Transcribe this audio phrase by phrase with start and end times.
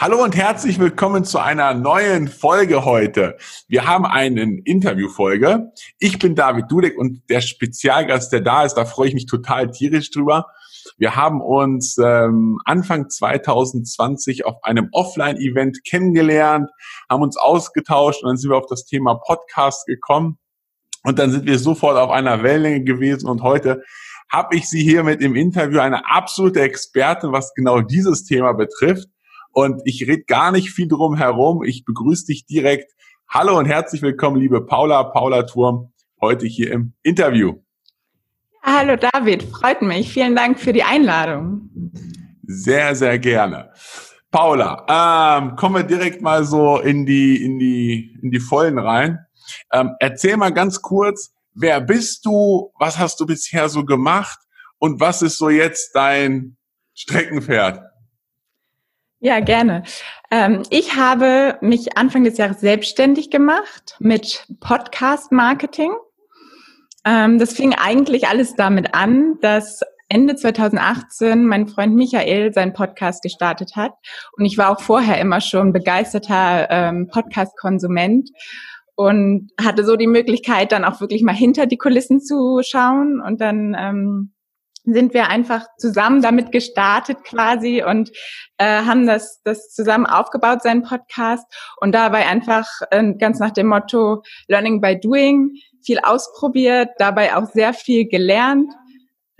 [0.00, 3.36] Hallo und herzlich willkommen zu einer neuen Folge heute.
[3.66, 5.72] Wir haben einen Interviewfolge.
[5.98, 9.72] Ich bin David Dudek und der Spezialgast, der da ist, da freue ich mich total
[9.72, 10.46] tierisch drüber.
[10.98, 16.70] Wir haben uns ähm, Anfang 2020 auf einem Offline-Event kennengelernt,
[17.10, 20.38] haben uns ausgetauscht und dann sind wir auf das Thema Podcast gekommen.
[21.02, 23.82] Und dann sind wir sofort auf einer Wellenlänge gewesen und heute
[24.30, 29.08] habe ich sie hier mit im Interview, eine absolute Expertin, was genau dieses Thema betrifft.
[29.52, 31.62] Und ich rede gar nicht viel drum herum.
[31.64, 32.92] Ich begrüße dich direkt.
[33.28, 37.54] Hallo und herzlich willkommen, liebe Paula, Paula Turm, heute hier im Interview.
[38.62, 40.10] Hallo David, freut mich.
[40.12, 41.70] Vielen Dank für die Einladung.
[42.42, 43.70] Sehr, sehr gerne.
[44.30, 49.18] Paula, ähm, kommen wir direkt mal so in die, in die, in die Vollen rein.
[49.72, 52.72] Ähm, erzähl mal ganz kurz, wer bist du?
[52.78, 54.38] Was hast du bisher so gemacht?
[54.78, 56.56] Und was ist so jetzt dein
[56.94, 57.82] Streckenpferd?
[59.20, 59.82] Ja, gerne.
[60.30, 65.92] Ähm, ich habe mich Anfang des Jahres selbstständig gemacht mit Podcast-Marketing.
[67.04, 73.22] Ähm, das fing eigentlich alles damit an, dass Ende 2018 mein Freund Michael seinen Podcast
[73.22, 73.92] gestartet hat.
[74.36, 78.30] Und ich war auch vorher immer schon begeisterter ähm, Podcast-Konsument
[78.94, 83.40] und hatte so die Möglichkeit, dann auch wirklich mal hinter die Kulissen zu schauen und
[83.40, 84.32] dann ähm,
[84.92, 88.10] sind wir einfach zusammen damit gestartet quasi und
[88.58, 91.44] äh, haben das, das zusammen aufgebaut, seinen Podcast
[91.80, 95.52] und dabei einfach äh, ganz nach dem Motto Learning by Doing
[95.84, 98.72] viel ausprobiert, dabei auch sehr viel gelernt.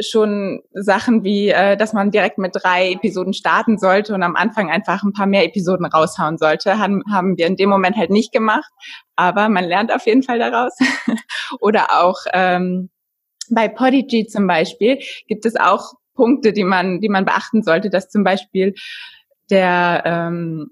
[0.01, 4.71] Schon Sachen wie, äh, dass man direkt mit drei Episoden starten sollte und am Anfang
[4.71, 8.33] einfach ein paar mehr Episoden raushauen sollte, haben, haben wir in dem Moment halt nicht
[8.33, 8.71] gemacht,
[9.17, 10.79] aber man lernt auf jeden Fall daraus.
[11.61, 12.91] Oder auch ähm,
[13.55, 18.11] bei Podigy zum Beispiel gibt es auch Punkte, die man, die man beachten sollte, dass
[18.11, 18.75] zum Beispiel
[19.51, 20.71] der ähm,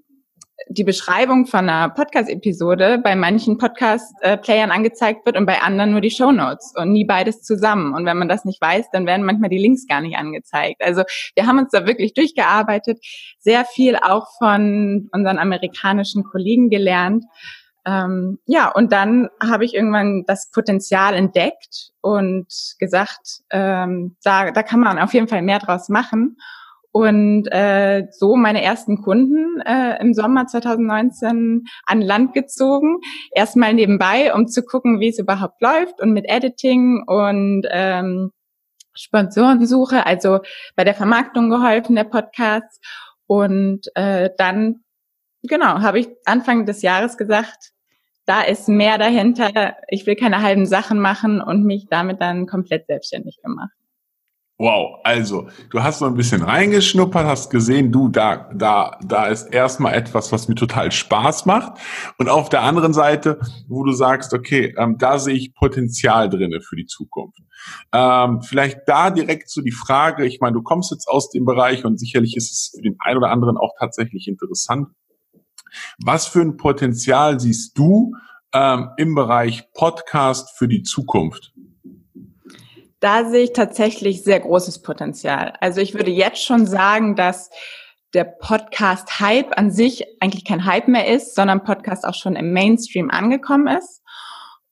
[0.69, 6.11] die Beschreibung von einer Podcast-Episode bei manchen Podcast-Playern angezeigt wird und bei anderen nur die
[6.11, 7.93] Show Notes und nie beides zusammen.
[7.93, 10.81] Und wenn man das nicht weiß, dann werden manchmal die Links gar nicht angezeigt.
[10.81, 11.03] Also
[11.35, 12.99] wir haben uns da wirklich durchgearbeitet,
[13.39, 17.23] sehr viel auch von unseren amerikanischen Kollegen gelernt
[17.87, 22.47] ähm, ja, und dann habe ich irgendwann das Potenzial entdeckt und
[22.79, 26.35] gesagt, ähm, da, da kann man auf jeden Fall mehr draus machen.
[26.91, 32.97] Und äh, so meine ersten Kunden äh, im Sommer 2019 an Land gezogen.
[33.31, 38.31] Erstmal nebenbei, um zu gucken, wie es überhaupt läuft und mit Editing und ähm,
[38.95, 40.39] Sponsorensuche, also
[40.75, 42.81] bei der Vermarktung geholfen der Podcasts.
[43.27, 44.83] Und äh, dann,
[45.43, 47.71] genau, habe ich Anfang des Jahres gesagt,
[48.27, 49.75] da ist mehr dahinter.
[49.87, 53.71] Ich will keine halben Sachen machen und mich damit dann komplett selbstständig gemacht.
[54.59, 59.53] Wow, also du hast so ein bisschen reingeschnuppert, hast gesehen, du, da, da, da ist
[59.53, 61.79] erstmal etwas, was mir total Spaß macht.
[62.17, 66.59] Und auf der anderen Seite, wo du sagst, okay, ähm, da sehe ich Potenzial drinne
[66.61, 67.39] für die Zukunft.
[67.93, 71.85] Ähm, vielleicht da direkt so die Frage, ich meine, du kommst jetzt aus dem Bereich
[71.85, 74.87] und sicherlich ist es für den einen oder anderen auch tatsächlich interessant.
[76.03, 78.13] Was für ein Potenzial siehst du
[78.53, 81.53] ähm, im Bereich Podcast für die Zukunft?
[82.99, 85.53] Da sehe ich tatsächlich sehr großes Potenzial.
[85.61, 87.49] Also ich würde jetzt schon sagen, dass
[88.13, 93.11] der Podcast-Hype an sich eigentlich kein Hype mehr ist, sondern Podcast auch schon im Mainstream
[93.11, 94.01] angekommen ist.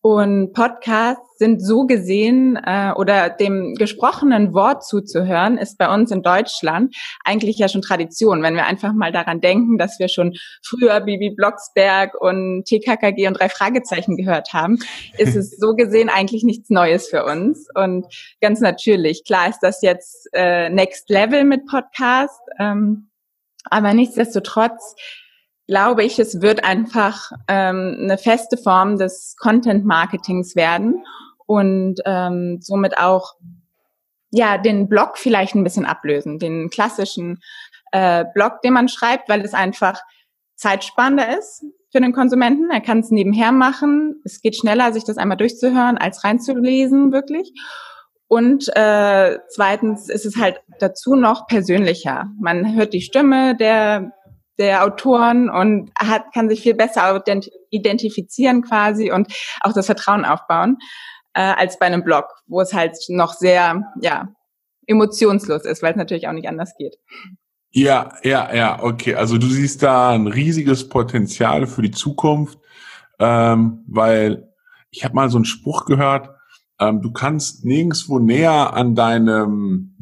[0.05, 6.21] Und Podcasts sind so gesehen äh, oder dem gesprochenen Wort zuzuhören, ist bei uns in
[6.21, 8.44] Deutschland eigentlich ja schon Tradition.
[8.44, 13.39] Wenn wir einfach mal daran denken, dass wir schon früher Bibi Blocksberg und TKKG und
[13.39, 14.77] drei Fragezeichen gehört haben,
[15.17, 17.67] ist es so gesehen eigentlich nichts Neues für uns.
[17.73, 18.05] Und
[18.41, 23.09] ganz natürlich, klar ist das jetzt äh, Next Level mit Podcast, ähm,
[23.71, 24.95] aber nichtsdestotrotz
[25.67, 31.03] glaube ich, es wird einfach ähm, eine feste Form des Content-Marketings werden
[31.47, 33.33] und ähm, somit auch
[34.31, 37.39] ja den Blog vielleicht ein bisschen ablösen, den klassischen
[37.91, 40.01] äh, Blog, den man schreibt, weil es einfach
[40.56, 42.69] zeitsparender ist für den Konsumenten.
[42.69, 44.21] Er kann es nebenher machen.
[44.25, 47.53] Es geht schneller, sich das einmal durchzuhören, als reinzulesen, wirklich.
[48.27, 52.25] Und äh, zweitens ist es halt dazu noch persönlicher.
[52.39, 54.11] Man hört die Stimme der
[54.57, 57.24] der Autoren und hat, kann sich viel besser
[57.69, 60.78] identifizieren quasi und auch das Vertrauen aufbauen
[61.34, 64.30] äh, als bei einem Blog, wo es halt noch sehr ja
[64.88, 66.98] emotionslos ist, weil es natürlich auch nicht anders geht.
[67.72, 69.16] Ja, ja, ja, okay.
[69.16, 72.57] Also du siehst da ein riesiges Potenzial für die Zukunft,
[73.19, 74.48] ähm, weil
[74.92, 76.30] ich habe mal so einen Spruch gehört,
[76.80, 79.94] ähm, du kannst nirgendwo näher an deinem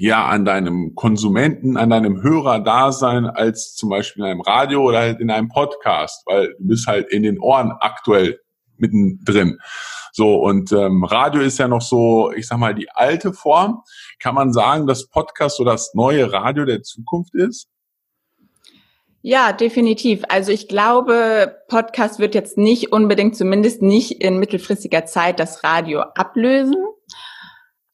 [0.00, 5.20] ja an deinem Konsumenten, an deinem Hörer-Dasein als zum Beispiel in einem Radio oder halt
[5.20, 8.40] in einem Podcast, weil du bist halt in den Ohren aktuell
[8.78, 9.58] mittendrin.
[10.12, 13.82] So, und ähm, Radio ist ja noch so, ich sag mal, die alte Form.
[14.18, 17.68] Kann man sagen, dass Podcast so das neue Radio der Zukunft ist?
[19.20, 20.22] Ja, definitiv.
[20.30, 26.00] Also ich glaube, Podcast wird jetzt nicht unbedingt, zumindest nicht in mittelfristiger Zeit, das Radio
[26.00, 26.74] ablösen.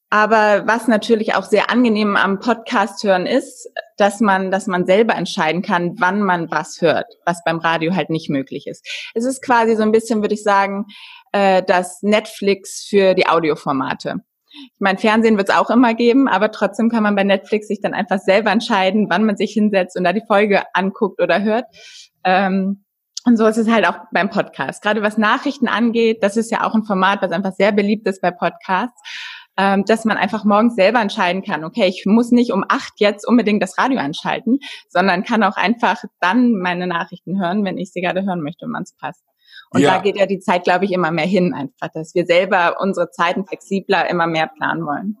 [0.09, 5.15] Aber was natürlich auch sehr angenehm am Podcast hören ist, dass man, dass man selber
[5.15, 8.87] entscheiden kann, wann man was hört, was beim Radio halt nicht möglich ist.
[9.15, 10.85] Es ist quasi so ein bisschen, würde ich sagen,
[11.33, 14.21] äh, das Netflix für die Audioformate.
[14.49, 17.81] Ich meine, Fernsehen wird es auch immer geben, aber trotzdem kann man bei Netflix sich
[17.81, 21.65] dann einfach selber entscheiden, wann man sich hinsetzt und da die Folge anguckt oder hört.
[22.23, 22.85] Ähm,
[23.25, 24.81] und so ist es halt auch beim Podcast.
[24.81, 28.21] Gerade was Nachrichten angeht, das ist ja auch ein Format, was einfach sehr beliebt ist
[28.21, 29.01] bei Podcasts
[29.57, 33.27] ähm, dass man einfach morgens selber entscheiden kann, okay, ich muss nicht um acht jetzt
[33.27, 34.59] unbedingt das Radio anschalten,
[34.89, 38.71] sondern kann auch einfach dann meine Nachrichten hören, wenn ich sie gerade hören möchte und
[38.71, 39.23] man es passt.
[39.71, 39.95] Und ja.
[39.95, 43.09] da geht ja die Zeit, glaube ich, immer mehr hin, einfach, dass wir selber unsere
[43.09, 45.17] Zeiten flexibler immer mehr planen wollen.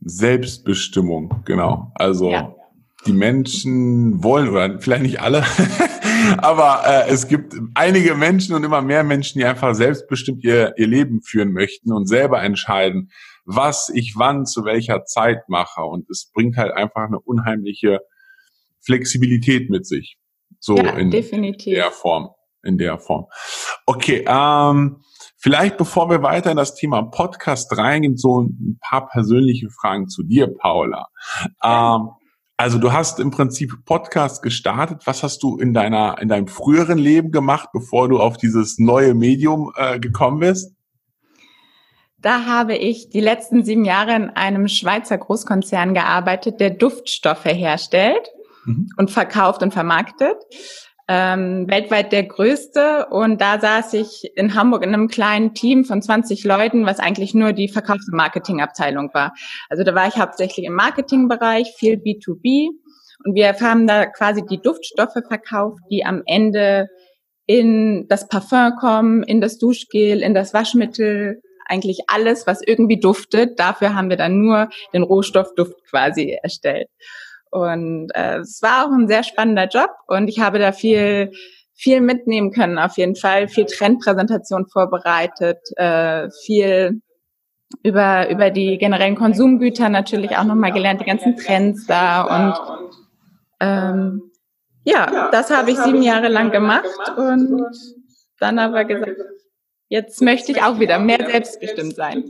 [0.00, 1.92] Selbstbestimmung, genau.
[1.94, 2.54] Also ja.
[3.06, 5.44] die Menschen wollen, oder vielleicht nicht alle,
[6.38, 10.86] aber äh, es gibt einige Menschen und immer mehr Menschen, die einfach selbstbestimmt ihr, ihr
[10.86, 13.10] Leben führen möchten und selber entscheiden,
[13.44, 15.82] was ich wann zu welcher Zeit mache.
[15.82, 18.00] Und es bringt halt einfach eine unheimliche
[18.84, 20.18] Flexibilität mit sich.
[20.60, 21.74] So ja, in definitiv.
[21.74, 22.30] der Form.
[22.62, 23.26] In der Form.
[23.86, 25.02] Okay, ähm,
[25.36, 30.24] vielleicht bevor wir weiter in das Thema Podcast reingehen, so ein paar persönliche Fragen zu
[30.24, 31.06] dir, Paula.
[31.62, 32.08] Ähm,
[32.56, 35.06] also du hast im Prinzip Podcast gestartet.
[35.06, 39.14] Was hast du in deiner in deinem früheren Leben gemacht, bevor du auf dieses neue
[39.14, 40.72] Medium äh, gekommen bist?
[42.18, 48.30] Da habe ich die letzten sieben Jahre in einem Schweizer Großkonzern gearbeitet, der Duftstoffe herstellt
[48.64, 48.88] mhm.
[48.96, 50.36] und verkauft und vermarktet
[51.08, 53.06] ähm, weltweit der größte.
[53.10, 57.34] Und da saß ich in Hamburg in einem kleinen Team von 20 Leuten, was eigentlich
[57.34, 59.32] nur die Verkaufs- und Marketingabteilung war.
[59.68, 62.70] Also da war ich hauptsächlich im Marketingbereich, viel B2B.
[63.24, 66.88] Und wir haben da quasi die Duftstoffe verkauft, die am Ende
[67.46, 73.58] in das Parfum kommen, in das Duschgel, in das Waschmittel, eigentlich alles, was irgendwie duftet.
[73.58, 76.88] Dafür haben wir dann nur den Rohstoff Duft quasi erstellt.
[77.50, 81.30] Und äh, es war auch ein sehr spannender Job und ich habe da viel
[81.78, 87.02] viel mitnehmen können auf jeden Fall, viel Trendpräsentation vorbereitet, äh, viel
[87.82, 92.88] über über die generellen Konsumgüter natürlich auch nochmal gelernt, die ganzen Trends da und
[93.60, 94.22] ähm,
[94.84, 96.84] ja, das habe ich sieben Jahre lang gemacht
[97.16, 97.66] und
[98.38, 99.16] dann aber gesagt,
[99.88, 102.24] jetzt möchte ich auch wieder mehr selbstbestimmt sein.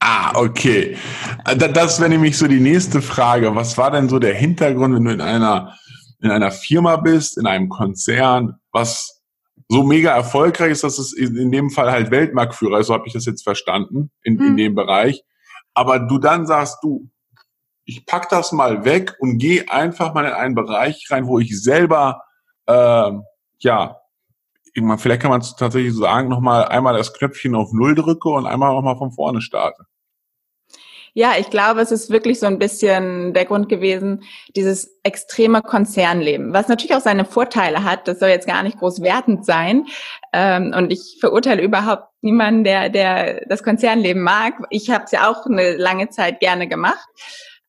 [0.00, 0.96] Ah, okay.
[1.44, 3.54] Äh, das wäre nämlich so die nächste Frage.
[3.54, 5.76] Was war denn so der Hintergrund, wenn du in einer,
[6.20, 9.22] in einer Firma bist, in einem Konzern, was
[9.68, 13.12] so mega erfolgreich ist, dass es in dem Fall halt Weltmarktführer ist, so habe ich
[13.12, 14.46] das jetzt verstanden, in, hm.
[14.48, 15.22] in dem Bereich.
[15.74, 17.08] Aber du dann sagst, du,
[17.84, 21.62] ich pack das mal weg und gehe einfach mal in einen Bereich rein, wo ich
[21.62, 22.22] selber,
[22.66, 23.12] äh,
[23.58, 23.96] ja,
[24.96, 28.74] vielleicht kann man es tatsächlich sagen, nochmal einmal das Knöpfchen auf Null drücke und einmal
[28.74, 29.84] nochmal von vorne starte.
[31.14, 34.22] Ja, ich glaube, es ist wirklich so ein bisschen der Grund gewesen,
[34.54, 38.06] dieses extreme Konzernleben, was natürlich auch seine Vorteile hat.
[38.06, 39.86] Das soll jetzt gar nicht groß wertend sein.
[40.32, 44.54] Ähm, und ich verurteile überhaupt niemanden, der, der das Konzernleben mag.
[44.70, 47.08] Ich habe es ja auch eine lange Zeit gerne gemacht.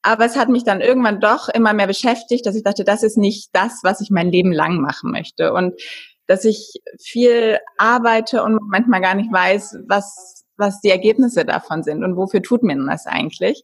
[0.04, 3.18] Aber es hat mich dann irgendwann doch immer mehr beschäftigt, dass ich dachte, das ist
[3.18, 5.54] nicht das, was ich mein Leben lang machen möchte.
[5.54, 5.80] Und
[6.27, 12.06] dass ich viel arbeite und manchmal gar nicht weiß, was was die Ergebnisse davon sind
[12.06, 13.63] und wofür tut man das eigentlich.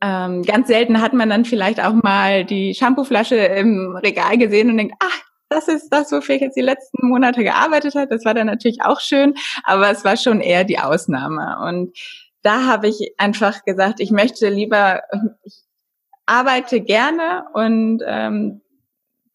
[0.00, 4.78] Ähm, ganz selten hat man dann vielleicht auch mal die Shampooflasche im Regal gesehen und
[4.78, 8.08] denkt, ach, das ist das, wofür ich jetzt die letzten Monate gearbeitet habe.
[8.08, 9.34] Das war dann natürlich auch schön,
[9.64, 11.58] aber es war schon eher die Ausnahme.
[11.66, 11.96] Und
[12.42, 15.02] da habe ich einfach gesagt, ich möchte lieber,
[15.42, 15.62] ich
[16.26, 18.60] arbeite gerne und ähm,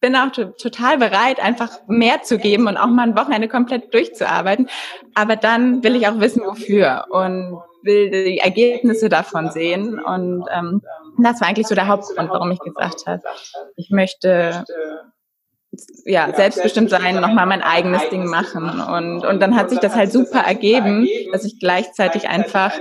[0.02, 4.68] bin auch total bereit, einfach mehr zu geben und auch mal ein Wochenende komplett durchzuarbeiten.
[5.14, 10.00] Aber dann will ich auch wissen, wofür und will die Ergebnisse davon sehen.
[10.00, 10.82] Und ähm,
[11.18, 13.22] das war eigentlich so der Hauptgrund, warum ich gesagt habe,
[13.76, 14.64] ich möchte
[16.04, 18.80] ja, selbstbestimmt sein, nochmal mein eigenes Ding machen.
[18.80, 22.72] Und, und dann hat sich das halt super ergeben, dass ich gleichzeitig einfach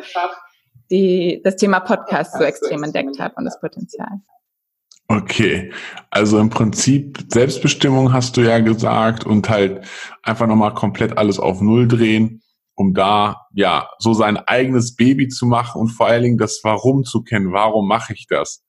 [0.89, 4.09] die, das Thema Podcast so extrem entdeckt habe und das Potenzial.
[5.11, 5.71] Okay,
[6.09, 9.85] also im Prinzip Selbstbestimmung hast du ja gesagt und halt
[10.23, 12.41] einfach nochmal komplett alles auf Null drehen
[12.81, 17.03] um da ja so sein eigenes Baby zu machen und vor allen Dingen das Warum
[17.03, 17.53] zu kennen.
[17.53, 18.63] Warum mache ich das?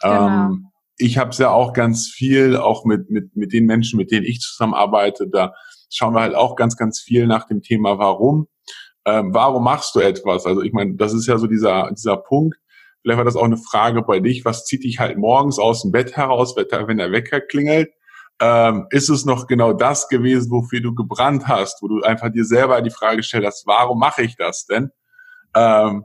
[0.00, 0.26] Genau.
[0.26, 0.66] Ähm,
[0.98, 4.26] ich habe es ja auch ganz viel, auch mit, mit, mit den Menschen, mit denen
[4.26, 5.54] ich zusammenarbeite, da
[5.90, 8.48] schauen wir halt auch ganz, ganz viel nach dem Thema Warum.
[9.04, 10.46] Ähm, warum machst du etwas?
[10.46, 12.56] Also ich meine, das ist ja so dieser, dieser Punkt.
[13.02, 14.44] Vielleicht war das auch eine Frage bei dich.
[14.44, 17.90] Was zieht dich halt morgens aus dem Bett heraus, wenn der Wecker klingelt?
[18.40, 22.44] Ähm, ist es noch genau das gewesen, wofür du gebrannt hast, wo du einfach dir
[22.44, 24.90] selber die Frage gestellt hast, warum mache ich das denn?
[25.54, 26.04] Ähm,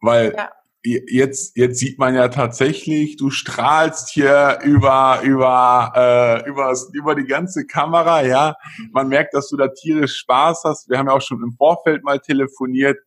[0.00, 0.50] weil ja
[0.82, 7.26] jetzt, jetzt sieht man ja tatsächlich, du strahlst hier über, über, äh, über, über die
[7.26, 8.54] ganze Kamera, ja.
[8.92, 10.88] Man merkt, dass du da tierisch Spaß hast.
[10.88, 12.98] Wir haben ja auch schon im Vorfeld mal telefoniert.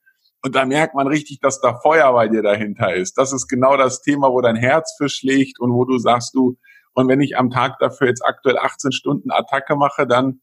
[0.43, 3.17] Und da merkt man richtig, dass da Feuer bei dir dahinter ist.
[3.17, 6.57] Das ist genau das Thema, wo dein Herz für schlägt und wo du sagst, du,
[6.93, 10.41] und wenn ich am Tag dafür jetzt aktuell 18 Stunden Attacke mache, dann,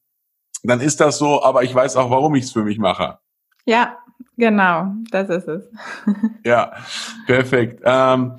[0.62, 3.18] dann ist das so, aber ich weiß auch, warum ich es für mich mache.
[3.66, 3.98] Ja,
[4.36, 5.68] Genau, das ist es.
[6.44, 6.72] ja,
[7.26, 7.82] perfekt.
[7.84, 8.34] Ähm,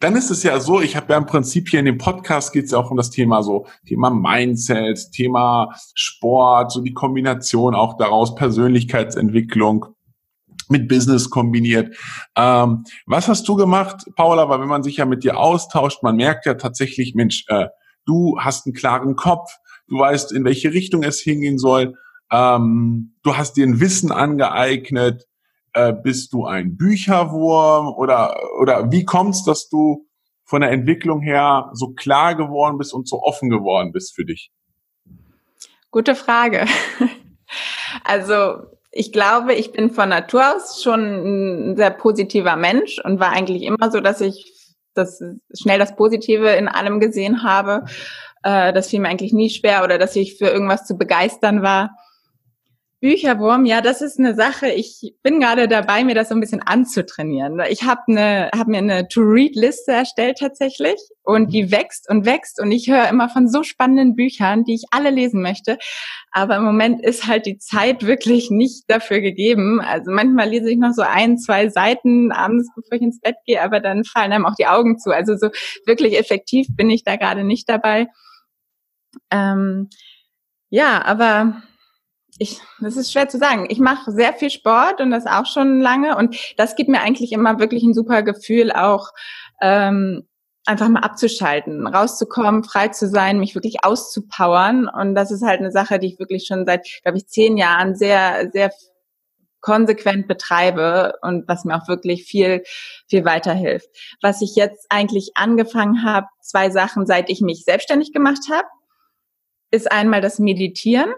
[0.00, 2.66] dann ist es ja so, ich habe ja im Prinzip hier in dem Podcast geht
[2.66, 7.96] es ja auch um das Thema so, Thema Mindset, Thema Sport, so die Kombination auch
[7.96, 9.86] daraus, Persönlichkeitsentwicklung
[10.70, 11.96] mit Business kombiniert.
[12.36, 14.48] Ähm, was hast du gemacht, Paula?
[14.48, 17.68] Weil wenn man sich ja mit dir austauscht, man merkt ja tatsächlich, Mensch, äh,
[18.06, 19.50] du hast einen klaren Kopf,
[19.88, 21.94] du weißt, in welche Richtung es hingehen soll
[22.30, 25.26] ähm, du hast dir ein Wissen angeeignet,
[25.72, 30.06] äh, bist du ein Bücherwurm oder, oder wie kommt's, dass du
[30.44, 34.50] von der Entwicklung her so klar geworden bist und so offen geworden bist für dich?
[35.90, 36.66] Gute Frage.
[38.04, 43.30] Also ich glaube, ich bin von Natur aus schon ein sehr positiver Mensch und war
[43.30, 44.52] eigentlich immer so, dass ich
[44.94, 45.22] das
[45.54, 47.84] schnell das Positive in allem gesehen habe.
[48.42, 51.90] Äh, das fiel mir eigentlich nie schwer oder dass ich für irgendwas zu begeistern war.
[53.00, 54.70] Bücherwurm, ja, das ist eine Sache.
[54.70, 57.60] Ich bin gerade dabei, mir das so ein bisschen anzutrainieren.
[57.68, 62.72] Ich habe eine, hab mir eine To-Read-Liste erstellt tatsächlich und die wächst und wächst und
[62.72, 65.78] ich höre immer von so spannenden Büchern, die ich alle lesen möchte.
[66.32, 69.80] Aber im Moment ist halt die Zeit wirklich nicht dafür gegeben.
[69.80, 73.62] Also manchmal lese ich noch so ein, zwei Seiten abends, bevor ich ins Bett gehe,
[73.62, 75.10] aber dann fallen einem auch die Augen zu.
[75.10, 75.50] Also so
[75.86, 78.08] wirklich effektiv bin ich da gerade nicht dabei.
[79.30, 79.88] Ähm,
[80.68, 81.62] ja, aber
[82.38, 83.66] ich, das ist schwer zu sagen.
[83.68, 87.32] Ich mache sehr viel Sport und das auch schon lange und das gibt mir eigentlich
[87.32, 89.10] immer wirklich ein super Gefühl, auch
[89.60, 90.26] ähm,
[90.64, 95.72] einfach mal abzuschalten, rauszukommen, frei zu sein, mich wirklich auszupowern und das ist halt eine
[95.72, 98.70] Sache, die ich wirklich schon seit, glaube ich, zehn Jahren sehr, sehr
[99.60, 102.62] konsequent betreibe und was mir auch wirklich viel,
[103.08, 103.88] viel weiterhilft.
[104.22, 108.68] Was ich jetzt eigentlich angefangen habe, zwei Sachen, seit ich mich selbstständig gemacht habe,
[109.70, 111.12] ist einmal das Meditieren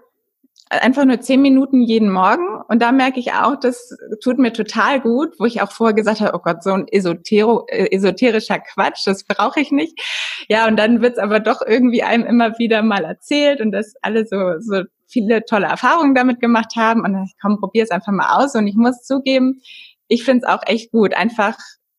[0.71, 2.63] einfach nur zehn Minuten jeden Morgen.
[2.69, 6.21] Und da merke ich auch, das tut mir total gut, wo ich auch vorher gesagt
[6.21, 10.01] habe, oh Gott, so ein Esotero, äh, esoterischer Quatsch, das brauche ich nicht.
[10.49, 14.27] Ja, und dann wird's aber doch irgendwie einem immer wieder mal erzählt und dass alle
[14.27, 17.05] so, so viele tolle Erfahrungen damit gemacht haben.
[17.05, 18.55] Und dann, komm, probier es einfach mal aus.
[18.55, 19.61] Und ich muss zugeben,
[20.07, 21.57] ich finde es auch echt gut, einfach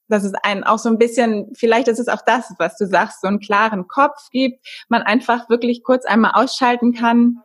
[0.07, 3.21] dass es einen auch so ein bisschen, vielleicht ist es auch das, was du sagst,
[3.21, 4.59] so einen klaren Kopf gibt,
[4.89, 7.37] man einfach wirklich kurz einmal ausschalten kann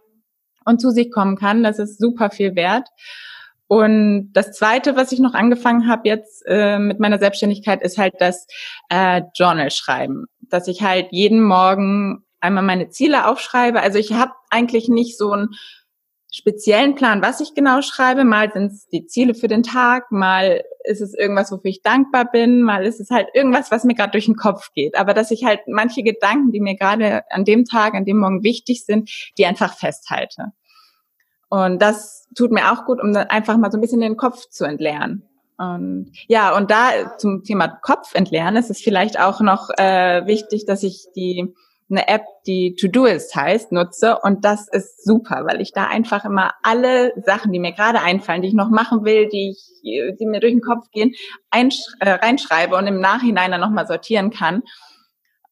[0.67, 1.63] und zu sich kommen kann.
[1.63, 2.89] Das ist super viel wert.
[3.69, 8.15] Und das Zweite, was ich noch angefangen habe jetzt äh, mit meiner Selbstständigkeit, ist halt
[8.21, 8.47] das
[8.91, 13.81] äh, Journal schreiben, dass ich halt jeden Morgen einmal meine Ziele aufschreibe.
[13.81, 15.49] Also ich habe eigentlich nicht so einen
[16.37, 18.25] speziellen Plan, was ich genau schreibe.
[18.25, 22.31] Mal sind es die Ziele für den Tag, mal ist es irgendwas, wofür ich dankbar
[22.31, 24.99] bin, mal ist es halt irgendwas, was mir gerade durch den Kopf geht.
[24.99, 28.43] Aber dass ich halt manche Gedanken, die mir gerade an dem Tag, an dem Morgen
[28.43, 30.53] wichtig sind, die einfach festhalte.
[31.49, 34.51] Und das tut mir auch gut, um dann einfach mal so ein bisschen den Kopf
[34.51, 35.23] zu entleeren.
[35.57, 40.67] Und ja, und da zum Thema Kopf entleeren ist es vielleicht auch noch äh, wichtig,
[40.67, 41.55] dass ich die
[41.89, 44.19] eine App, die To-Doist heißt, nutze.
[44.21, 48.43] Und das ist super, weil ich da einfach immer alle Sachen, die mir gerade einfallen,
[48.43, 51.13] die ich noch machen will, die ich, die mir durch den Kopf gehen,
[51.51, 54.63] äh, reinschreibe und im Nachhinein dann nochmal sortieren kann.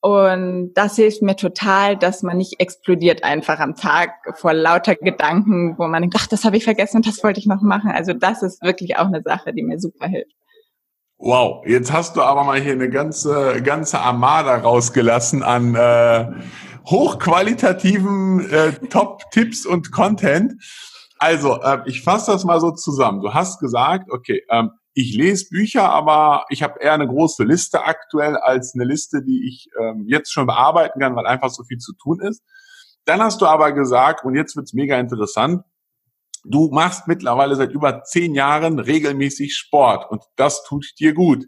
[0.00, 5.79] Und das hilft mir total, dass man nicht explodiert einfach am Tag vor lauter Gedanken,
[5.79, 7.91] wo man denkt, ach, das habe ich vergessen und das wollte ich noch machen.
[7.91, 10.35] Also das ist wirklich auch eine Sache, die mir super hilft.
[11.26, 16.31] Wow, jetzt hast du aber mal hier eine ganze, ganze Armada rausgelassen an äh,
[16.85, 20.62] hochqualitativen äh, Top-Tipps und Content.
[21.19, 23.23] Also, äh, ich fasse das mal so zusammen.
[23.23, 27.87] Du hast gesagt, okay, ähm, ich lese Bücher, aber ich habe eher eine große Liste
[27.87, 31.78] aktuell als eine Liste, die ich ähm, jetzt schon bearbeiten kann, weil einfach so viel
[31.78, 32.43] zu tun ist.
[33.07, 35.62] Dann hast du aber gesagt, und jetzt wird's mega interessant,
[36.44, 41.46] Du machst mittlerweile seit über zehn Jahren regelmäßig Sport und das tut dir gut.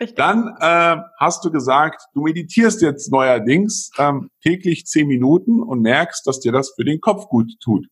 [0.00, 0.16] Richtig.
[0.16, 6.26] Dann äh, hast du gesagt, du meditierst jetzt neuerdings ähm, täglich zehn Minuten und merkst,
[6.26, 7.86] dass dir das für den Kopf gut tut.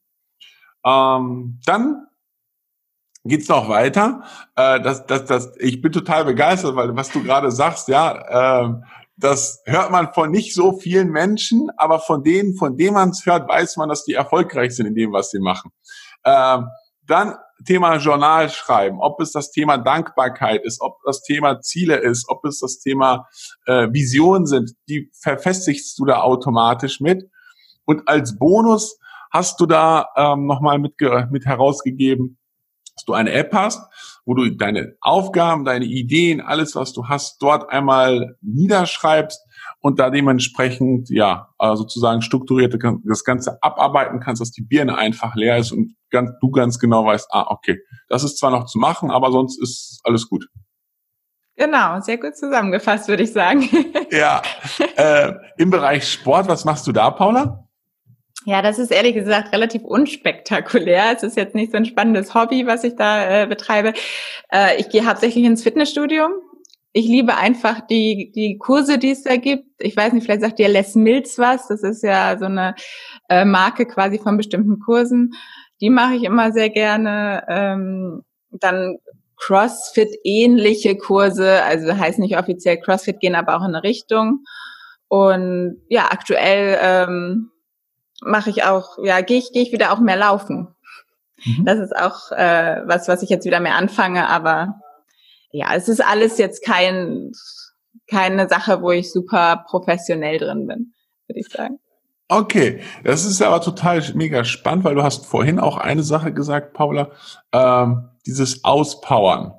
[0.84, 2.06] Ähm, dann
[3.24, 4.22] geht's noch weiter.
[4.54, 8.74] Äh, das, das, das, ich bin total begeistert, weil was du gerade sagst, ja, äh,
[9.16, 13.24] das hört man von nicht so vielen Menschen, aber von denen, von denen man es
[13.24, 15.72] hört, weiß man, dass die erfolgreich sind in dem, was sie machen.
[16.26, 16.68] Ähm,
[17.06, 22.28] dann Thema Journal schreiben, ob es das Thema Dankbarkeit ist, ob das Thema Ziele ist,
[22.28, 23.26] ob es das Thema
[23.66, 27.30] äh, Visionen sind, die verfestigst du da automatisch mit.
[27.86, 28.98] Und als Bonus
[29.30, 30.94] hast du da ähm, nochmal mit,
[31.30, 32.38] mit herausgegeben,
[32.94, 33.80] dass du eine App hast,
[34.24, 39.45] wo du deine Aufgaben, deine Ideen, alles, was du hast, dort einmal niederschreibst
[39.86, 45.36] und da dementsprechend, ja, äh, sozusagen strukturiert das Ganze abarbeiten kannst, dass die Birne einfach
[45.36, 47.78] leer ist und ganz, du ganz genau weißt, ah, okay,
[48.08, 50.48] das ist zwar noch zu machen, aber sonst ist alles gut.
[51.54, 53.68] Genau, sehr gut zusammengefasst, würde ich sagen.
[54.10, 54.42] ja,
[54.96, 57.68] äh, im Bereich Sport, was machst du da, Paula?
[58.44, 61.12] Ja, das ist ehrlich gesagt relativ unspektakulär.
[61.14, 63.92] Es ist jetzt nicht so ein spannendes Hobby, was ich da äh, betreibe.
[64.52, 66.26] Äh, ich gehe hauptsächlich ins Fitnessstudio.
[66.96, 69.66] Ich liebe einfach die, die Kurse, die es da gibt.
[69.80, 71.68] Ich weiß nicht, vielleicht sagt dir Les Mills was.
[71.68, 72.74] Das ist ja so eine
[73.28, 75.34] äh, Marke quasi von bestimmten Kursen.
[75.82, 77.44] Die mache ich immer sehr gerne.
[77.48, 78.96] Ähm, dann
[79.36, 84.44] CrossFit-ähnliche Kurse, also heißt nicht offiziell CrossFit, gehen aber auch in eine Richtung.
[85.08, 87.50] Und ja, aktuell ähm,
[88.22, 90.74] mache ich auch, ja, gehe ich, gehe ich wieder auch mehr laufen.
[91.44, 91.66] Mhm.
[91.66, 94.80] Das ist auch äh, was, was ich jetzt wieder mehr anfange, aber
[95.56, 97.32] ja, es ist alles jetzt kein,
[98.10, 100.92] keine Sache, wo ich super professionell drin bin,
[101.26, 101.78] würde ich sagen.
[102.28, 106.74] Okay, das ist aber total mega spannend, weil du hast vorhin auch eine Sache gesagt,
[106.74, 107.10] Paula,
[107.52, 109.52] ähm, dieses Auspowern.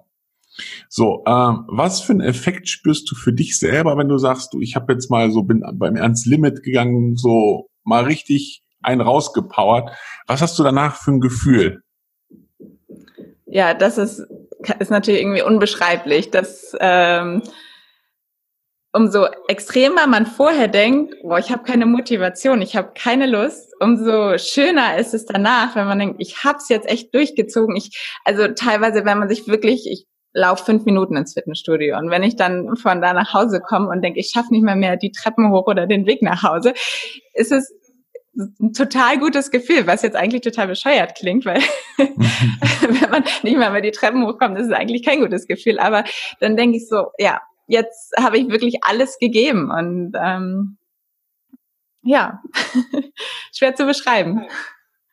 [0.87, 4.59] So, ähm, was für einen Effekt spürst du für dich selber, wenn du sagst, du,
[4.59, 9.89] ich habe jetzt mal so bin beim Ernst Limit gegangen, so mal richtig einen rausgepowert.
[10.27, 11.81] Was hast du danach für ein Gefühl?
[13.45, 14.27] Ja, das ist,
[14.79, 16.31] ist natürlich irgendwie unbeschreiblich.
[16.31, 17.41] dass ähm,
[18.97, 24.37] umso extremer man vorher denkt, boah, ich habe keine Motivation, ich habe keine Lust, umso
[24.37, 27.75] schöner ist es danach, wenn man denkt, ich habe es jetzt echt durchgezogen.
[27.75, 27.91] Ich,
[28.25, 32.35] also teilweise, wenn man sich wirklich, ich laufe fünf Minuten ins Fitnessstudio und wenn ich
[32.35, 35.51] dann von da nach Hause komme und denke, ich schaffe nicht mehr mehr die Treppen
[35.51, 36.73] hoch oder den Weg nach Hause,
[37.33, 37.73] ist es
[38.37, 41.61] ein total gutes Gefühl, was jetzt eigentlich total bescheuert klingt, weil
[41.97, 45.79] wenn man nicht mal mehr die Treppen hochkommt, ist es eigentlich kein gutes Gefühl.
[45.79, 46.03] Aber
[46.39, 50.77] dann denke ich so, ja, jetzt habe ich wirklich alles gegeben und ähm,
[52.03, 52.41] ja,
[53.53, 54.45] schwer zu beschreiben.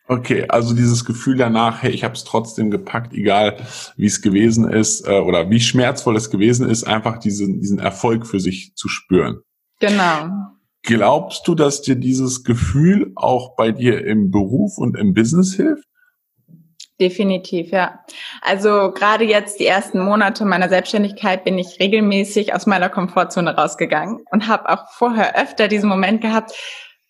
[0.06, 3.56] Okay, also dieses Gefühl danach, hey, ich habe es trotzdem gepackt, egal
[3.96, 8.26] wie es gewesen ist äh, oder wie schmerzvoll es gewesen ist, einfach diesen, diesen Erfolg
[8.26, 9.40] für sich zu spüren.
[9.80, 10.53] Genau.
[10.84, 15.88] Glaubst du, dass dir dieses Gefühl auch bei dir im Beruf und im Business hilft?
[17.00, 18.04] Definitiv, ja.
[18.42, 24.24] Also gerade jetzt die ersten Monate meiner Selbstständigkeit bin ich regelmäßig aus meiner Komfortzone rausgegangen
[24.30, 26.52] und habe auch vorher öfter diesen Moment gehabt,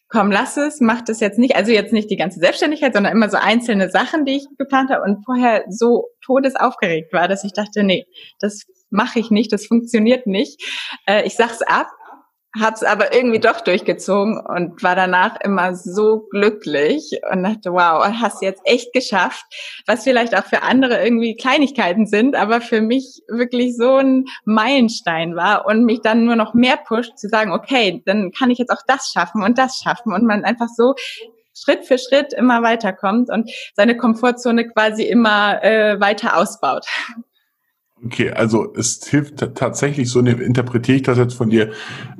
[0.08, 1.56] komm, lass es, mach das jetzt nicht.
[1.56, 5.02] Also jetzt nicht die ganze Selbstständigkeit, sondern immer so einzelne Sachen, die ich geplant habe
[5.02, 8.06] und vorher so todesaufgeregt war, dass ich dachte, nee,
[8.38, 10.62] das mache ich nicht, das funktioniert nicht.
[11.06, 11.88] Äh, ich sag's ab
[12.60, 18.04] habe es aber irgendwie doch durchgezogen und war danach immer so glücklich und dachte, wow,
[18.04, 19.44] hast jetzt echt geschafft,
[19.86, 25.34] was vielleicht auch für andere irgendwie Kleinigkeiten sind, aber für mich wirklich so ein Meilenstein
[25.34, 28.70] war und mich dann nur noch mehr pusht zu sagen, okay, dann kann ich jetzt
[28.70, 30.94] auch das schaffen und das schaffen und man einfach so
[31.56, 36.86] Schritt für Schritt immer weiterkommt und seine Komfortzone quasi immer äh, weiter ausbaut.
[38.04, 41.72] Okay, also es hilft tatsächlich, so interpretiere ich das jetzt von dir,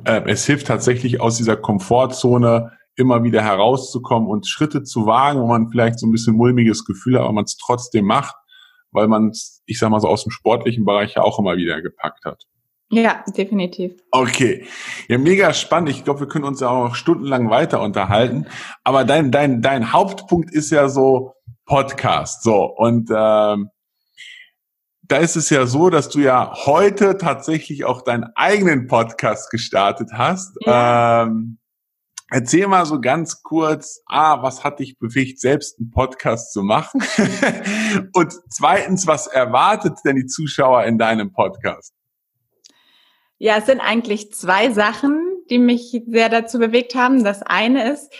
[0.03, 5.47] äh, es hilft tatsächlich aus dieser Komfortzone immer wieder herauszukommen und Schritte zu wagen, wo
[5.47, 8.35] man vielleicht so ein bisschen mulmiges Gefühl hat, aber man es trotzdem macht,
[8.91, 11.81] weil man es, ich sag mal so aus dem sportlichen Bereich ja auch immer wieder
[11.81, 12.45] gepackt hat.
[12.91, 13.93] Ja, definitiv.
[14.11, 14.65] Okay.
[15.07, 15.89] Ja, mega spannend.
[15.89, 18.45] Ich glaube, wir können uns ja auch noch stundenlang weiter unterhalten.
[18.83, 21.33] Aber dein, dein, dein Hauptpunkt ist ja so
[21.65, 22.43] Podcast.
[22.43, 22.63] So.
[22.63, 23.71] Und ähm,
[25.07, 30.09] da ist es ja so, dass du ja heute tatsächlich auch deinen eigenen Podcast gestartet
[30.13, 30.57] hast.
[30.61, 31.23] Ja.
[31.23, 31.57] Ähm,
[32.29, 37.03] erzähl mal so ganz kurz, ah, was hat dich bewegt, selbst einen Podcast zu machen?
[38.13, 41.93] Und zweitens, was erwartet denn die Zuschauer in deinem Podcast?
[43.37, 47.23] Ja, es sind eigentlich zwei Sachen, die mich sehr dazu bewegt haben.
[47.23, 48.11] Das eine ist,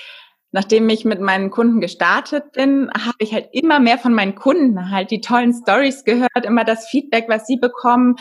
[0.55, 4.89] nachdem ich mit meinen Kunden gestartet bin, habe ich halt immer mehr von meinen Kunden
[4.89, 8.15] halt die tollen Stories gehört, immer das Feedback, was sie bekommen,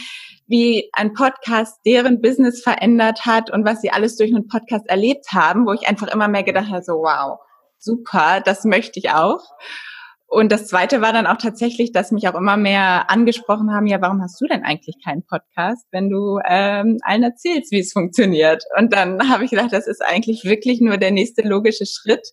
[0.48, 5.26] wie ein Podcast deren Business verändert hat und was sie alles durch einen Podcast erlebt
[5.30, 7.38] haben, wo ich einfach immer mehr gedacht habe, so wow,
[7.78, 9.44] super, das möchte ich auch.
[10.26, 14.00] Und das zweite war dann auch tatsächlich, dass mich auch immer mehr angesprochen haben, ja,
[14.00, 18.64] warum hast du denn eigentlich keinen Podcast, wenn du ähm, allen erzählst, wie es funktioniert?
[18.76, 22.32] Und dann habe ich gedacht, das ist eigentlich wirklich nur der nächste logische Schritt,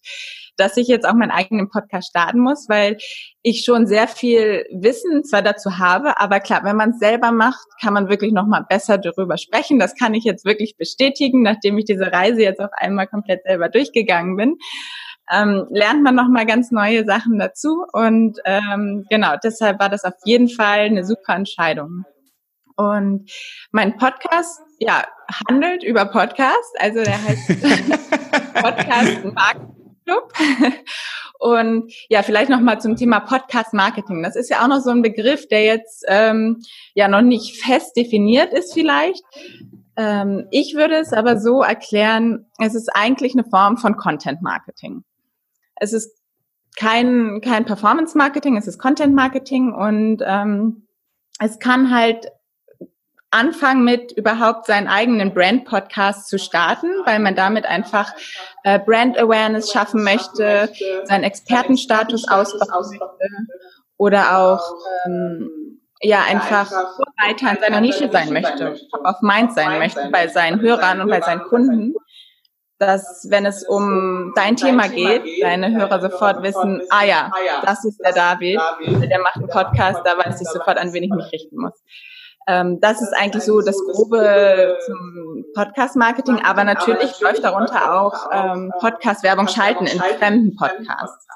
[0.57, 2.97] dass ich jetzt auch meinen eigenen Podcast starten muss, weil
[3.41, 7.65] ich schon sehr viel Wissen zwar dazu habe, aber klar, wenn man es selber macht,
[7.81, 9.79] kann man wirklich noch mal besser darüber sprechen.
[9.79, 13.69] Das kann ich jetzt wirklich bestätigen, nachdem ich diese Reise jetzt auf einmal komplett selber
[13.69, 14.57] durchgegangen bin
[15.31, 17.85] ähm, lernt man nochmal ganz neue Sachen dazu.
[17.93, 22.03] Und ähm, genau, deshalb war das auf jeden Fall eine super Entscheidung.
[22.75, 23.31] Und
[23.71, 25.03] mein Podcast, ja,
[25.47, 26.75] handelt über Podcast.
[26.79, 27.47] Also der heißt
[28.53, 29.81] Podcast Marketing
[31.39, 34.21] Und ja, vielleicht noch mal zum Thema Podcast Marketing.
[34.21, 36.61] Das ist ja auch noch so ein Begriff, der jetzt ähm,
[36.93, 39.23] ja noch nicht fest definiert ist vielleicht.
[39.97, 45.03] Ähm, ich würde es aber so erklären, es ist eigentlich eine Form von Content Marketing.
[45.81, 46.15] Es ist
[46.77, 50.87] kein, kein Performance-Marketing, es ist Content-Marketing und ähm,
[51.39, 52.31] es kann halt
[53.31, 58.13] anfangen mit überhaupt seinen eigenen Brand-Podcast zu starten, weil man damit einfach
[58.63, 60.69] äh, Brand-Awareness schaffen möchte,
[61.05, 63.29] seinen Expertenstatus ausbauen möchte
[63.97, 64.61] oder auch
[65.05, 70.61] ähm, ja einfach weiter in seiner Nische sein möchte, auf Mind sein möchte bei seinen
[70.61, 71.95] Hörern und bei seinen Kunden
[72.81, 77.31] dass wenn es um dein Thema geht, deine Hörer sofort wissen, ah ja,
[77.63, 78.59] das ist der David,
[79.07, 81.79] der macht einen Podcast, da weiß ich sofort, an wen ich mich richten muss.
[82.47, 88.73] Ähm, das ist eigentlich so das Grobe zum Podcast-Marketing, aber natürlich läuft darunter auch ähm,
[88.79, 91.27] Podcast-Werbung schalten in fremden Podcasts.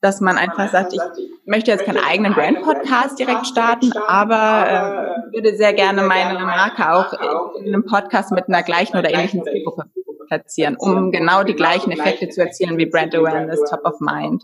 [0.00, 1.00] Dass man einfach sagt, ich
[1.46, 7.12] möchte jetzt keinen eigenen Brand-Podcast direkt starten, aber äh, würde sehr gerne meine Marke auch
[7.58, 9.86] in einem Podcast mit einer gleichen oder ähnlichen Zielgruppe
[10.30, 14.42] platzieren, um genau die gleichen Effekte zu erzielen wie Brand Awareness, Top of Mind.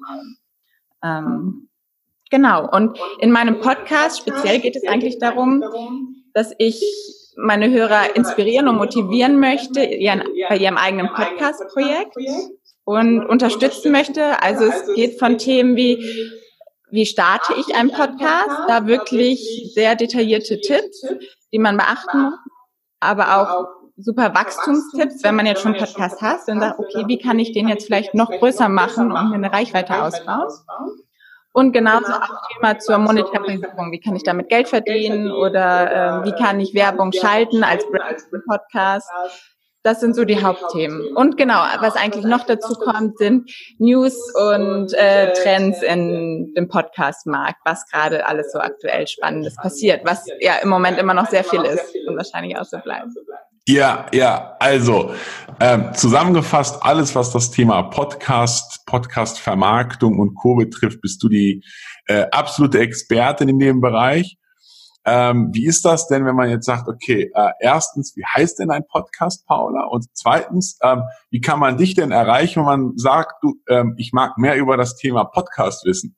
[1.02, 1.68] Ähm,
[2.28, 2.68] genau.
[2.68, 5.62] Und in meinem Podcast speziell geht es eigentlich darum,
[6.34, 6.82] dass ich
[7.36, 12.16] meine Hörer inspirieren und motivieren möchte bei ihrem eigenen Podcast-Projekt
[12.84, 14.42] und unterstützen möchte.
[14.42, 16.04] Also es geht von Themen wie
[16.90, 18.68] wie starte ich einen Podcast?
[18.68, 21.04] Da wirklich sehr detaillierte Tipps,
[21.52, 22.34] die man beachten muss,
[23.00, 27.38] aber auch super Wachstumstipps, wenn man jetzt schon Podcast hat und sagt, okay, wie kann
[27.38, 30.50] ich den jetzt vielleicht noch größer machen und eine Reichweite ausbauen?
[31.52, 33.90] Und genauso auch Thema zur Monetarisierung.
[33.90, 37.86] Wie kann ich damit Geld verdienen oder äh, wie kann ich Werbung schalten als
[38.46, 39.08] Podcast?
[39.82, 41.16] Das sind so die Hauptthemen.
[41.16, 47.60] Und genau, was eigentlich noch dazu kommt, sind News und äh, Trends in dem Podcast-Markt,
[47.64, 51.62] was gerade alles so aktuell Spannendes passiert, was ja im Moment immer noch sehr viel
[51.62, 53.12] ist und wahrscheinlich auch so bleibt.
[53.68, 55.12] Ja, ja, also
[55.58, 60.54] ähm, zusammengefasst, alles, was das Thema Podcast, Podcast-Vermarktung und Co.
[60.54, 61.64] betrifft, bist du die
[62.06, 64.38] äh, absolute Expertin in dem Bereich.
[65.04, 68.70] Ähm, wie ist das denn, wenn man jetzt sagt, okay, äh, erstens, wie heißt denn
[68.70, 69.86] ein Podcast, Paula?
[69.86, 74.12] Und zweitens, ähm, wie kann man dich denn erreichen, wenn man sagt, du, ähm, ich
[74.12, 76.16] mag mehr über das Thema Podcast wissen?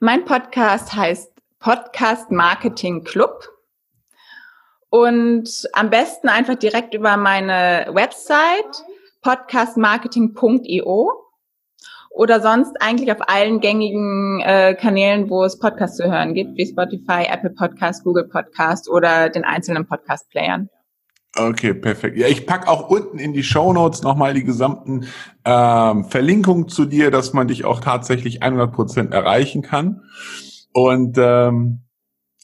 [0.00, 3.59] Mein Podcast heißt Podcast Marketing Club.
[4.90, 8.84] Und am besten einfach direkt über meine Website
[9.22, 11.12] podcastmarketing.io
[12.10, 16.66] oder sonst eigentlich auf allen gängigen äh, Kanälen, wo es Podcasts zu hören gibt, wie
[16.66, 20.68] Spotify, Apple Podcast, Google Podcast oder den einzelnen Podcast-Playern.
[21.36, 22.18] Okay, perfekt.
[22.18, 25.06] Ja, ich pack auch unten in die Show Notes nochmal die gesamten
[25.44, 30.02] ähm, Verlinkungen zu dir, dass man dich auch tatsächlich 100 Prozent erreichen kann.
[30.72, 31.82] Und ähm,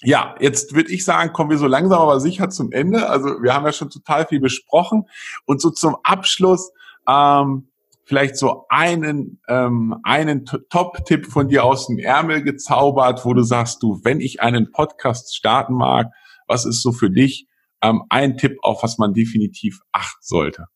[0.07, 3.09] ja, jetzt würde ich sagen, kommen wir so langsam aber sicher zum Ende.
[3.09, 5.09] Also wir haben ja schon total viel besprochen.
[5.47, 6.71] Und so zum Abschluss
[7.09, 7.67] ähm,
[8.05, 13.83] vielleicht so einen, ähm, einen Top-Tipp von dir aus dem Ärmel gezaubert, wo du sagst,
[13.83, 16.13] du, wenn ich einen Podcast starten mag,
[16.47, 17.49] was ist so für dich
[17.83, 20.67] ähm, ein Tipp, auf was man definitiv achten sollte?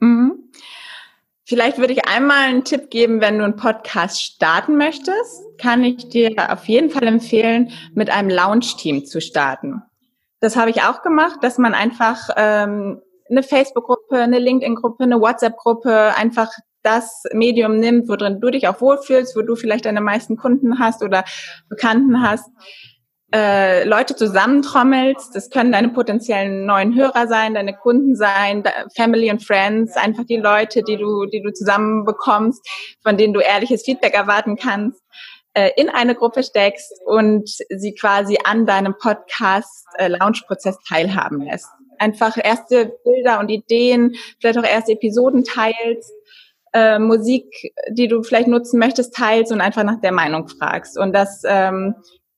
[0.00, 0.35] Mhm.
[1.48, 6.08] Vielleicht würde ich einmal einen Tipp geben, wenn du einen Podcast starten möchtest, kann ich
[6.08, 9.80] dir auf jeden Fall empfehlen, mit einem Launch-Team zu starten.
[10.40, 16.16] Das habe ich auch gemacht, dass man einfach ähm, eine Facebook-Gruppe, eine LinkedIn-Gruppe, eine WhatsApp-Gruppe,
[16.16, 16.50] einfach
[16.82, 20.80] das Medium nimmt, wo drin du dich auch wohlfühlst, wo du vielleicht deine meisten Kunden
[20.80, 21.24] hast oder
[21.68, 22.50] Bekannten hast,
[23.36, 25.36] äh, Leute zusammentrommelst.
[25.36, 28.64] Das können deine potenziellen neuen Hörer sein, deine Kunden sein,
[28.96, 32.66] Family and Friends, einfach die Leute, die du, die du zusammen bekommst,
[33.02, 35.02] von denen du ehrliches Feedback erwarten kannst
[35.52, 40.10] äh, in eine Gruppe steckst und sie quasi an deinem Podcast äh,
[40.88, 41.68] teilhaben lässt.
[41.98, 46.12] Einfach erste Bilder und Ideen, vielleicht auch erste Episoden teilst
[46.72, 50.98] äh, Musik, die du vielleicht nutzen möchtest, teilst und einfach nach der Meinung fragst.
[50.98, 51.94] Und das ähm,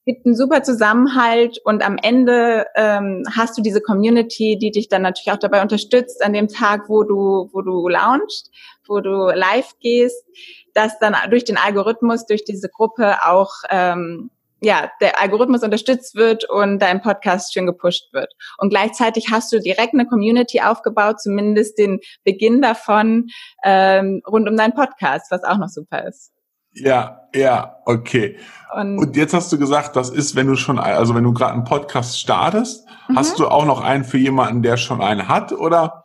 [0.08, 5.02] gibt einen super Zusammenhalt und am Ende ähm, hast du diese Community, die dich dann
[5.02, 8.50] natürlich auch dabei unterstützt an dem Tag, wo du, wo du launchst,
[8.86, 10.24] wo du live gehst,
[10.72, 14.30] dass dann durch den Algorithmus, durch diese Gruppe auch ähm,
[14.62, 18.32] ja, der Algorithmus unterstützt wird und dein Podcast schön gepusht wird.
[18.56, 23.28] Und gleichzeitig hast du direkt eine Community aufgebaut, zumindest den Beginn davon
[23.62, 26.32] ähm, rund um deinen Podcast, was auch noch super ist.
[26.80, 28.38] Ja, ja, okay.
[28.74, 31.54] Und, und jetzt hast du gesagt, das ist, wenn du schon, also wenn du gerade
[31.54, 33.16] einen Podcast startest, mhm.
[33.16, 36.04] hast du auch noch einen für jemanden, der schon einen hat, oder?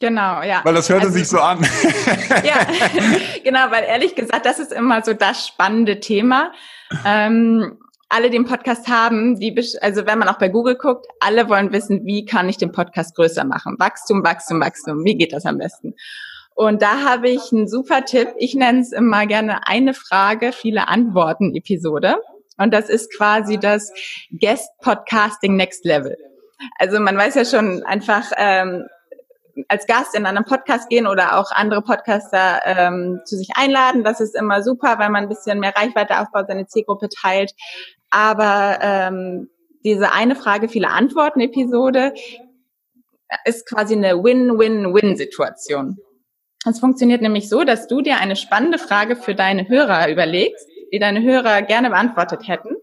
[0.00, 0.62] Genau, ja.
[0.64, 1.58] Weil das hörte also, sich so an.
[2.42, 2.66] ja,
[3.44, 6.52] genau, weil ehrlich gesagt, das ist immer so das spannende Thema.
[7.04, 11.70] Ähm, alle den Podcast haben, die, also wenn man auch bei Google guckt, alle wollen
[11.72, 13.76] wissen, wie kann ich den Podcast größer machen?
[13.78, 15.04] Wachstum, Wachstum, Wachstum.
[15.04, 15.94] Wie geht das am besten?
[16.60, 18.34] Und da habe ich einen super Tipp.
[18.36, 22.16] Ich nenne es immer gerne eine Frage, viele Antworten Episode.
[22.58, 23.90] Und das ist quasi das
[24.30, 26.18] Guest Podcasting Next Level.
[26.78, 28.86] Also man weiß ja schon einfach, ähm,
[29.68, 34.04] als Gast in einem Podcast gehen oder auch andere Podcaster ähm, zu sich einladen.
[34.04, 37.54] Das ist immer super, weil man ein bisschen mehr Reichweite aufbaut, seine Zielgruppe teilt.
[38.10, 39.48] Aber ähm,
[39.82, 42.12] diese eine Frage, viele Antworten Episode
[43.46, 45.96] ist quasi eine Win-Win-Win-Situation.
[46.66, 50.98] Es funktioniert nämlich so, dass du dir eine spannende Frage für deine Hörer überlegst, die
[50.98, 52.76] deine Hörer gerne beantwortet hätten.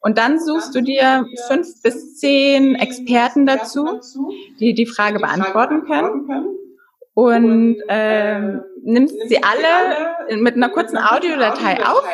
[0.00, 4.00] Und dann suchst du dir fünf bis zehn Experten dazu,
[4.60, 6.30] die die Frage beantworten können.
[7.14, 12.04] Und ähm, nimmst sie alle mit einer kurzen Audiodatei auf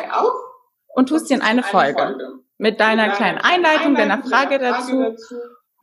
[0.95, 2.17] und tust sie in eine Folge.
[2.57, 5.15] Mit deiner kleinen Einleitung, deiner Frage dazu.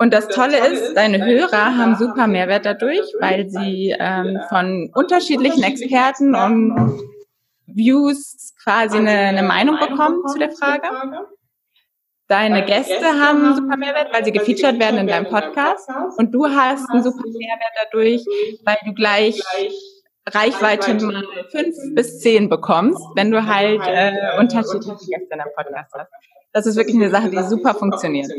[0.00, 5.62] Und das Tolle ist, deine Hörer haben super Mehrwert dadurch, weil sie ähm, von unterschiedlichen
[5.62, 7.02] Experten und
[7.66, 10.88] Views quasi eine, eine Meinung bekommen zu der Frage.
[12.28, 15.90] Deine Gäste haben super Mehrwert, weil sie gefeatured werden in deinem Podcast.
[16.16, 18.24] Und du hast einen super Mehrwert dadurch,
[18.64, 19.38] weil du gleich
[20.26, 25.92] Reichweite mal fünf bis zehn bekommst, wenn du halt äh, unterschiedliche Gäste in deinem Podcast
[25.92, 26.10] hast.
[26.54, 28.30] Das ist wirklich eine Sache, die super funktioniert.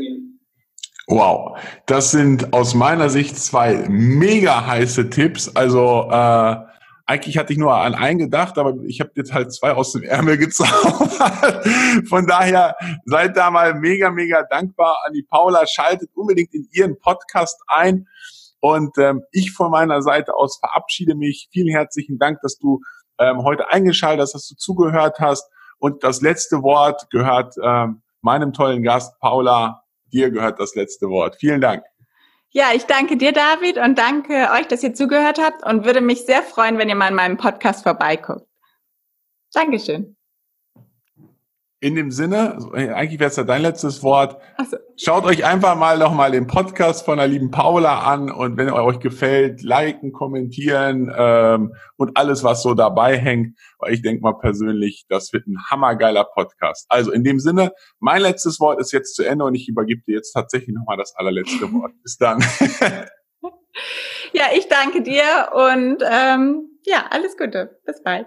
[1.14, 5.54] Wow, das sind aus meiner Sicht zwei mega heiße Tipps.
[5.54, 6.56] Also äh,
[7.04, 10.04] eigentlich hatte ich nur an einen gedacht, aber ich habe jetzt halt zwei aus dem
[10.04, 11.68] Ärmel gezaubert.
[12.08, 15.66] Von daher seid da mal mega, mega dankbar an die Paula.
[15.66, 18.08] Schaltet unbedingt in ihren Podcast ein.
[18.60, 21.50] Und ähm, ich von meiner Seite aus verabschiede mich.
[21.52, 22.80] Vielen herzlichen Dank, dass du
[23.18, 25.46] ähm, heute eingeschaltet hast, dass du zugehört hast.
[25.78, 29.81] Und das letzte Wort gehört ähm, meinem tollen Gast Paula.
[30.12, 31.36] Dir gehört das letzte Wort.
[31.36, 31.84] Vielen Dank.
[32.50, 36.26] Ja, ich danke dir, David, und danke euch, dass ihr zugehört habt und würde mich
[36.26, 38.46] sehr freuen, wenn ihr mal in meinem Podcast vorbeiguckt.
[39.54, 40.16] Dankeschön.
[41.82, 44.40] In dem Sinne, eigentlich wäre es ja dein letztes Wort.
[44.70, 44.76] So.
[44.96, 48.84] Schaut euch einfach mal nochmal den Podcast von der lieben Paula an und wenn er
[48.84, 53.58] euch gefällt, liken, kommentieren ähm, und alles, was so dabei hängt.
[53.80, 56.86] Weil ich denke mal persönlich, das wird ein hammergeiler Podcast.
[56.88, 60.14] Also in dem Sinne, mein letztes Wort ist jetzt zu Ende und ich übergebe dir
[60.14, 61.90] jetzt tatsächlich nochmal das allerletzte Wort.
[62.04, 62.38] Bis dann.
[64.32, 67.80] ja, ich danke dir und ähm, ja, alles Gute.
[67.84, 68.26] Bis bald.